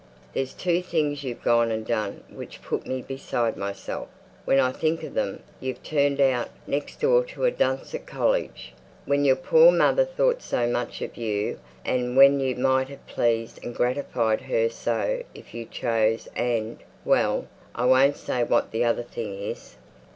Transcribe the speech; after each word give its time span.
There's 0.33 0.55
two 0.55 0.81
things 0.81 1.23
you've 1.23 1.43
gone 1.43 1.69
and 1.69 1.85
done 1.85 2.23
which 2.31 2.63
put 2.63 2.87
me 2.87 3.03
beside 3.03 3.55
myself, 3.55 4.07
when 4.45 4.59
I 4.59 4.71
think 4.71 5.03
of 5.03 5.13
them; 5.13 5.43
you've 5.59 5.83
turned 5.83 6.19
out 6.19 6.49
next 6.65 6.99
door 6.99 7.23
to 7.25 7.45
a 7.45 7.51
dunce 7.51 7.93
at 7.93 8.07
college, 8.07 8.73
when 9.05 9.25
your 9.25 9.35
poor 9.35 9.71
mother 9.71 10.03
thought 10.03 10.41
so 10.41 10.65
much 10.65 11.03
of 11.03 11.17
you 11.17 11.59
and 11.85 12.17
when 12.17 12.39
you 12.39 12.55
might 12.55 12.87
have 12.89 13.05
pleased 13.05 13.59
and 13.63 13.75
gratified 13.75 14.41
her 14.41 14.69
so 14.69 15.21
if 15.35 15.53
you 15.53 15.65
chose 15.65 16.27
and, 16.35 16.79
well! 17.05 17.45
I 17.75 17.85
won't 17.85 18.17
say 18.17 18.43
what 18.43 18.71
the 18.71 18.83
other 18.83 19.03
thing 19.03 19.35
is." 19.39 19.77